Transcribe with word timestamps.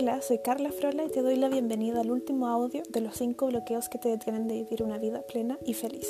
Hola, 0.00 0.22
soy 0.22 0.38
Carla 0.38 0.70
Frola 0.70 1.02
y 1.02 1.08
te 1.08 1.22
doy 1.22 1.34
la 1.34 1.48
bienvenida 1.48 2.02
al 2.02 2.12
último 2.12 2.46
audio 2.46 2.84
de 2.88 3.00
los 3.00 3.16
cinco 3.16 3.48
bloqueos 3.48 3.88
que 3.88 3.98
te 3.98 4.08
detienen 4.08 4.46
de 4.46 4.54
vivir 4.54 4.84
una 4.84 4.96
vida 4.96 5.22
plena 5.22 5.58
y 5.64 5.74
feliz. 5.74 6.08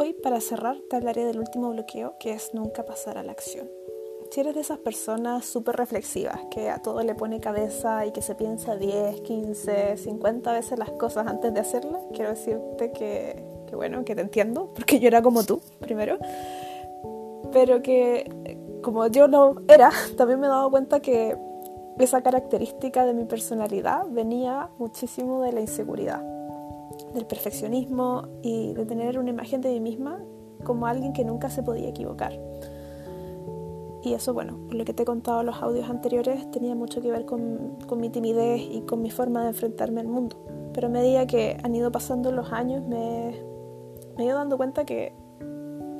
Hoy, 0.00 0.12
para 0.12 0.40
cerrar, 0.40 0.76
te 0.90 0.96
hablaré 0.96 1.24
del 1.24 1.38
último 1.38 1.70
bloqueo, 1.70 2.16
que 2.18 2.32
es 2.32 2.52
nunca 2.52 2.84
pasar 2.84 3.16
a 3.16 3.22
la 3.22 3.30
acción. 3.30 3.70
Si 4.32 4.40
eres 4.40 4.56
de 4.56 4.62
esas 4.62 4.78
personas 4.78 5.44
súper 5.44 5.76
reflexivas, 5.76 6.40
que 6.50 6.68
a 6.68 6.82
todo 6.82 7.00
le 7.04 7.14
pone 7.14 7.38
cabeza 7.38 8.06
y 8.06 8.10
que 8.10 8.22
se 8.22 8.34
piensa 8.34 8.74
10, 8.74 9.20
15, 9.20 9.96
50 9.96 10.52
veces 10.52 10.76
las 10.76 10.90
cosas 10.90 11.28
antes 11.28 11.54
de 11.54 11.60
hacerlas, 11.60 12.02
quiero 12.12 12.30
decirte 12.30 12.90
que, 12.90 13.40
que 13.68 13.76
bueno, 13.76 14.04
que 14.04 14.16
te 14.16 14.22
entiendo, 14.22 14.68
porque 14.74 14.98
yo 14.98 15.06
era 15.06 15.22
como 15.22 15.44
tú, 15.44 15.60
primero, 15.78 16.18
pero 17.52 17.82
que 17.82 18.58
como 18.82 19.06
yo 19.06 19.28
lo 19.28 19.62
era, 19.68 19.92
también 20.16 20.40
me 20.40 20.48
he 20.48 20.50
dado 20.50 20.68
cuenta 20.72 20.98
que 20.98 21.36
esa 22.04 22.22
característica 22.22 23.04
de 23.04 23.14
mi 23.14 23.24
personalidad 23.24 24.06
venía 24.08 24.70
muchísimo 24.78 25.42
de 25.42 25.52
la 25.52 25.60
inseguridad, 25.60 26.22
del 27.14 27.26
perfeccionismo 27.26 28.28
y 28.42 28.74
de 28.74 28.86
tener 28.86 29.18
una 29.18 29.30
imagen 29.30 29.60
de 29.60 29.70
mí 29.70 29.80
misma 29.80 30.20
como 30.64 30.86
alguien 30.86 31.12
que 31.12 31.24
nunca 31.24 31.50
se 31.50 31.62
podía 31.62 31.88
equivocar. 31.88 32.38
Y 34.02 34.14
eso, 34.14 34.32
bueno, 34.32 34.58
por 34.66 34.74
lo 34.74 34.84
que 34.84 34.94
te 34.94 35.02
he 35.02 35.06
contado 35.06 35.40
en 35.40 35.46
los 35.46 35.62
audios 35.62 35.90
anteriores, 35.90 36.50
tenía 36.50 36.74
mucho 36.74 37.02
que 37.02 37.10
ver 37.10 37.26
con, 37.26 37.76
con 37.86 38.00
mi 38.00 38.08
timidez 38.08 38.62
y 38.62 38.80
con 38.82 39.02
mi 39.02 39.10
forma 39.10 39.42
de 39.42 39.48
enfrentarme 39.48 40.00
al 40.00 40.08
mundo. 40.08 40.36
Pero 40.72 40.86
a 40.86 40.90
medida 40.90 41.26
que 41.26 41.58
han 41.62 41.74
ido 41.74 41.92
pasando 41.92 42.32
los 42.32 42.50
años, 42.52 42.86
me, 42.86 43.34
me 44.16 44.24
he 44.24 44.26
ido 44.26 44.36
dando 44.36 44.56
cuenta 44.56 44.86
que, 44.86 45.12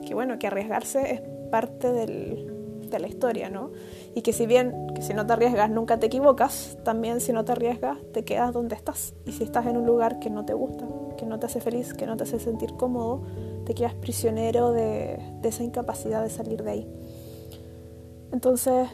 que, 0.06 0.14
bueno, 0.14 0.38
que 0.38 0.46
arriesgarse 0.46 1.12
es 1.12 1.22
parte 1.50 1.92
de 1.92 2.98
la 2.98 3.08
historia, 3.08 3.50
¿no? 3.50 3.70
Y 4.14 4.22
que 4.22 4.32
si 4.32 4.46
bien 4.46 4.88
que 4.94 5.02
si 5.02 5.14
no 5.14 5.26
te 5.26 5.32
arriesgas 5.32 5.70
nunca 5.70 5.98
te 5.98 6.06
equivocas, 6.06 6.78
también 6.84 7.20
si 7.20 7.32
no 7.32 7.44
te 7.44 7.52
arriesgas 7.52 7.98
te 8.12 8.24
quedas 8.24 8.52
donde 8.52 8.74
estás. 8.74 9.14
Y 9.24 9.32
si 9.32 9.44
estás 9.44 9.66
en 9.66 9.76
un 9.76 9.86
lugar 9.86 10.18
que 10.18 10.30
no 10.30 10.44
te 10.44 10.54
gusta, 10.54 10.86
que 11.16 11.26
no 11.26 11.38
te 11.38 11.46
hace 11.46 11.60
feliz, 11.60 11.94
que 11.94 12.06
no 12.06 12.16
te 12.16 12.24
hace 12.24 12.38
sentir 12.38 12.74
cómodo, 12.74 13.22
te 13.64 13.74
quedas 13.74 13.94
prisionero 13.94 14.72
de, 14.72 15.18
de 15.40 15.48
esa 15.48 15.62
incapacidad 15.62 16.22
de 16.22 16.30
salir 16.30 16.62
de 16.62 16.70
ahí. 16.70 16.88
Entonces, 18.32 18.88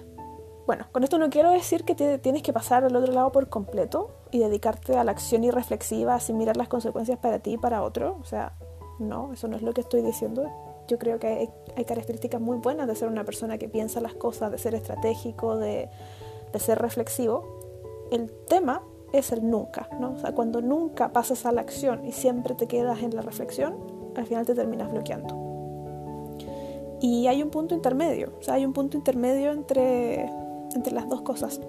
bueno, 0.67 0.87
con 0.93 1.05
esto 1.05 1.19
no 1.19 1.31
quiero 1.31 1.51
decir 1.51 1.85
que 1.85 1.95
tienes 2.19 2.43
que 2.43 2.53
pasar 2.53 2.85
al 2.85 2.97
otro 2.97 3.13
lado 3.13 3.31
por 3.33 3.49
completo 3.49 4.17
y 4.33 4.41
dedicarte 4.41 4.97
a 4.97 5.05
la 5.05 5.13
acción 5.13 5.45
irreflexiva 5.45 6.19
sin 6.21 6.37
mirar 6.39 6.57
las 6.57 6.69
consecuencias 6.69 7.19
para 7.19 7.39
ti 7.39 7.53
y 7.53 7.59
para 7.59 7.83
otro. 7.83 8.19
O 8.21 8.25
sea, 8.25 8.55
no, 8.99 9.33
eso 9.33 9.47
no 9.49 9.57
es 9.57 9.63
lo 9.63 9.73
que 9.73 9.83
estoy 9.83 10.03
diciendo 10.03 10.51
yo 10.89 10.99
creo 10.99 11.19
que 11.19 11.51
hay, 11.77 11.85
características 11.85 12.41
muy 12.41 12.59
buenas 12.59 12.87
de 12.87 12.95
ser 12.95 13.09
una 13.09 13.25
persona 13.25 13.59
que 13.59 13.69
piensa 13.69 14.01
las 14.01 14.15
cosas, 14.15 14.51
de 14.51 14.59
ser 14.59 14.75
estratégico, 14.75 15.57
de, 15.57 15.89
ser 16.59 16.79
reflexivo. 16.79 17.45
El 18.11 18.31
tema 18.49 18.83
es 19.13 19.31
el 19.31 19.49
nunca, 19.51 19.89
¿no? 20.01 20.13
O 20.13 20.19
sea, 20.19 20.33
cuando 20.33 20.63
nunca 20.63 21.13
pasas 21.13 21.45
a 21.45 21.53
la 21.53 21.61
acción 21.61 22.07
y 22.07 22.13
siempre 22.13 22.55
te 22.55 22.67
quedas 22.67 23.03
en 23.03 23.15
la 23.15 23.21
reflexión, 23.21 23.77
al 24.17 24.27
final 24.27 24.47
te 24.47 24.55
terminas 24.55 24.91
bloqueando. 24.91 25.37
Y 27.03 27.27
hay 27.27 27.43
un 27.43 27.51
punto 27.51 27.75
intermedio, 27.75 28.33
o 28.39 28.43
sea, 28.43 28.55
hay 28.55 28.65
un 28.65 28.73
punto 28.73 28.97
intermedio 28.97 29.53
entre, 29.53 30.31
entre 30.75 30.95
las 30.95 31.09
dos 31.11 31.21
cosas. 31.21 31.61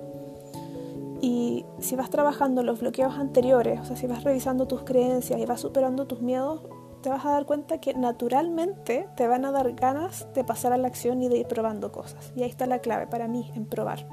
Y 1.20 1.66
si 1.80 1.96
vas 1.96 2.10
trabajando 2.10 2.64
los 2.64 2.80
bloqueos 2.80 3.16
anteriores, 3.16 3.82
o 3.82 3.86
sea, 3.86 3.98
si 3.98 4.08
vas 4.08 4.24
revisando 4.24 4.68
tus 4.68 4.84
creencias 4.84 5.40
y 5.40 5.46
vas 5.46 5.60
superando 5.60 6.06
tus 6.08 6.22
miedos, 6.22 6.62
te 7.02 7.10
vas 7.10 7.26
a 7.26 7.32
dar 7.32 7.46
cuenta 7.46 7.80
que 7.80 7.94
naturalmente 7.94 9.08
te 9.16 9.28
van 9.28 9.46
a 9.46 9.52
dar 9.52 9.74
ganas 9.74 10.28
de 10.34 10.44
pasar 10.44 10.74
a 10.74 10.78
la 10.78 10.88
acción 10.88 11.22
y 11.22 11.30
de 11.30 11.40
ir 11.40 11.48
probando 11.48 11.92
cosas. 11.92 12.32
Y 12.36 12.44
ahí 12.44 12.50
está 12.50 12.66
la 12.66 12.80
clave 12.80 13.08
para 13.08 13.28
mí, 13.28 13.52
en 13.56 13.66
probar. 13.66 14.08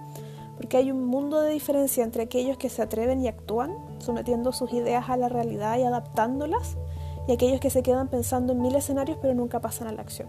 Porque 0.57 0.77
hay 0.77 0.91
un 0.91 1.05
mundo 1.07 1.41
de 1.41 1.51
diferencia 1.51 2.05
entre 2.05 2.23
aquellos 2.23 2.57
que 2.57 2.69
se 2.69 2.83
atreven 2.83 3.21
y 3.21 3.29
actúan, 3.29 3.75
sometiendo 3.99 4.53
sus 4.53 4.73
ideas 4.73 5.09
a 5.09 5.17
la 5.17 5.29
realidad 5.29 5.79
y 5.79 5.83
adaptándolas, 5.83 6.77
y 7.27 7.33
aquellos 7.33 7.61
que 7.61 7.71
se 7.71 7.83
quedan 7.83 8.09
pensando 8.09 8.53
en 8.53 8.61
mil 8.61 8.75
escenarios 8.75 9.19
pero 9.21 9.35
nunca 9.35 9.61
pasan 9.61 9.89
a 9.89 9.93
la 9.93 10.03
acción. 10.03 10.29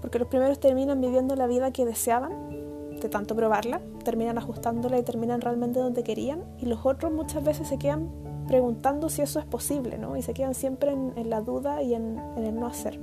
Porque 0.00 0.18
los 0.18 0.28
primeros 0.28 0.58
terminan 0.58 1.00
viviendo 1.00 1.36
la 1.36 1.46
vida 1.46 1.72
que 1.72 1.84
deseaban, 1.84 2.32
de 3.00 3.08
tanto 3.08 3.36
probarla, 3.36 3.80
terminan 4.04 4.38
ajustándola 4.38 4.98
y 4.98 5.02
terminan 5.02 5.40
realmente 5.40 5.78
donde 5.78 6.02
querían, 6.02 6.44
y 6.58 6.66
los 6.66 6.84
otros 6.84 7.12
muchas 7.12 7.44
veces 7.44 7.68
se 7.68 7.78
quedan 7.78 8.29
preguntando 8.50 9.08
si 9.08 9.22
eso 9.22 9.38
es 9.38 9.46
posible, 9.46 9.96
¿no? 9.96 10.16
Y 10.16 10.22
se 10.22 10.34
quedan 10.34 10.54
siempre 10.54 10.90
en, 10.90 11.30
la 11.30 11.40
duda 11.40 11.82
y 11.82 11.94
en, 11.94 12.18
el 12.36 12.52
no 12.56 12.66
hacer. 12.66 12.98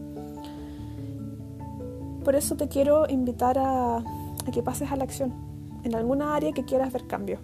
Por 2.25 2.35
eso 2.35 2.57
te 2.57 2.67
quiero 2.67 3.09
invitar 3.09 3.57
a, 3.57 3.99
a 3.99 4.51
que 4.51 4.61
pases 4.61 4.91
a 4.91 4.97
la 4.97 5.05
acción 5.05 5.33
en 5.85 5.95
alguna 5.95 6.35
área 6.35 6.51
que 6.51 6.65
quieras 6.65 6.91
ver 6.91 7.07
cambio. 7.07 7.39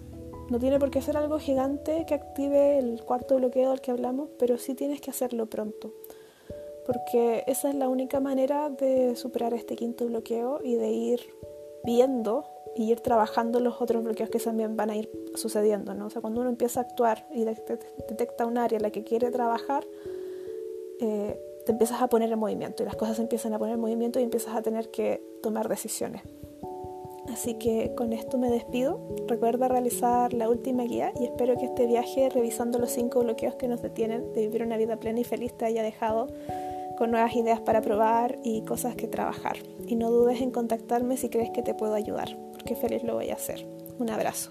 No 0.50 0.58
tiene 0.58 0.78
por 0.78 0.90
qué 0.90 1.00
ser 1.00 1.16
algo 1.16 1.38
gigante 1.38 2.04
que 2.06 2.12
active 2.12 2.78
el 2.78 3.02
cuarto 3.02 3.36
bloqueo 3.36 3.70
del 3.70 3.80
que 3.80 3.90
hablamos, 3.90 4.28
pero 4.38 4.58
sí 4.58 4.74
tienes 4.74 5.00
que 5.00 5.10
hacerlo 5.10 5.46
pronto. 5.46 5.94
Porque 6.84 7.42
esa 7.46 7.70
es 7.70 7.74
la 7.74 7.88
única 7.88 8.20
manera 8.20 8.68
de 8.68 9.16
superar 9.16 9.54
este 9.54 9.76
quinto 9.76 10.04
bloqueo 10.04 10.60
y 10.62 10.74
de 10.74 10.90
ir 10.90 11.20
viendo 11.84 12.44
y 12.76 12.90
ir 12.90 13.00
trabajando 13.00 13.60
los 13.60 13.80
otros 13.80 14.02
bloqueos 14.02 14.30
que 14.30 14.38
también 14.38 14.76
van 14.76 14.90
a 14.90 14.96
ir 14.96 15.10
sucediendo, 15.34 15.94
¿no? 15.94 16.06
O 16.06 16.10
sea, 16.10 16.20
cuando 16.20 16.40
uno 16.40 16.50
empieza 16.50 16.80
a 16.80 16.82
actuar 16.84 17.26
y 17.32 17.44
detecta 17.44 18.46
un 18.46 18.58
área 18.58 18.76
en 18.76 18.82
la 18.82 18.90
que 18.90 19.04
quiere 19.04 19.30
trabajar, 19.30 19.86
eh, 21.00 21.40
te 21.64 21.72
empiezas 21.72 22.02
a 22.02 22.08
poner 22.08 22.30
en 22.30 22.38
movimiento 22.38 22.82
y 22.82 22.86
las 22.86 22.96
cosas 22.96 23.18
empiezan 23.18 23.54
a 23.54 23.58
poner 23.58 23.74
en 23.74 23.80
movimiento 23.80 24.20
y 24.20 24.22
empiezas 24.22 24.54
a 24.54 24.62
tener 24.62 24.90
que 24.90 25.22
tomar 25.42 25.68
decisiones. 25.68 26.22
Así 27.32 27.54
que 27.54 27.94
con 27.96 28.12
esto 28.12 28.38
me 28.38 28.50
despido. 28.50 29.00
Recuerda 29.26 29.66
realizar 29.68 30.32
la 30.34 30.48
última 30.48 30.84
guía 30.84 31.12
y 31.18 31.24
espero 31.24 31.56
que 31.56 31.64
este 31.64 31.86
viaje, 31.86 32.28
revisando 32.28 32.78
los 32.78 32.90
cinco 32.90 33.20
bloqueos 33.20 33.54
que 33.54 33.66
nos 33.66 33.80
detienen 33.80 34.32
de 34.34 34.42
vivir 34.42 34.62
una 34.62 34.76
vida 34.76 34.96
plena 34.98 35.20
y 35.20 35.24
feliz, 35.24 35.56
te 35.56 35.64
haya 35.64 35.82
dejado 35.82 36.28
con 36.96 37.10
nuevas 37.10 37.34
ideas 37.34 37.60
para 37.60 37.80
probar 37.80 38.38
y 38.44 38.62
cosas 38.62 38.94
que 38.94 39.08
trabajar. 39.08 39.56
Y 39.86 39.96
no 39.96 40.10
dudes 40.10 40.40
en 40.42 40.50
contactarme 40.50 41.16
si 41.16 41.28
crees 41.28 41.50
que 41.50 41.62
te 41.62 41.74
puedo 41.74 41.94
ayudar, 41.94 42.36
porque 42.64 42.80
feliz 42.80 43.02
lo 43.02 43.14
voy 43.14 43.28
a 43.28 43.34
hacer. 43.34 43.66
Un 43.98 44.08
abrazo. 44.08 44.50